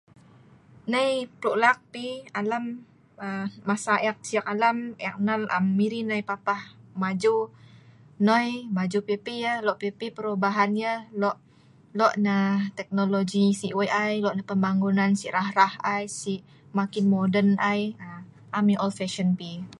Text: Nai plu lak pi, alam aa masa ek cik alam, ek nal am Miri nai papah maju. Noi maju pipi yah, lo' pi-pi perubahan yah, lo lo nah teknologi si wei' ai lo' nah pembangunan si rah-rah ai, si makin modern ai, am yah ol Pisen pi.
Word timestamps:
Nai 0.91 1.11
plu 1.39 1.51
lak 1.63 1.77
pi, 1.91 2.05
alam 2.39 2.65
aa 3.25 3.45
masa 3.69 3.93
ek 4.09 4.17
cik 4.27 4.45
alam, 4.53 4.77
ek 5.07 5.15
nal 5.27 5.41
am 5.57 5.65
Miri 5.77 6.01
nai 6.09 6.21
papah 6.29 6.61
maju. 7.01 7.37
Noi 8.27 8.47
maju 8.75 8.99
pipi 9.07 9.33
yah, 9.45 9.57
lo' 9.65 9.79
pi-pi 9.81 10.07
perubahan 10.17 10.71
yah, 10.83 10.99
lo 11.21 11.29
lo 11.99 12.07
nah 12.25 12.49
teknologi 12.77 13.45
si 13.59 13.67
wei' 13.77 13.95
ai 14.03 14.13
lo' 14.23 14.35
nah 14.37 14.47
pembangunan 14.51 15.11
si 15.19 15.25
rah-rah 15.35 15.73
ai, 15.93 16.03
si 16.19 16.33
makin 16.77 17.05
modern 17.15 17.49
ai, 17.71 17.81
am 18.57 18.65
yah 18.71 18.81
ol 18.85 18.91
Pisen 18.97 19.29
pi. 19.39 19.51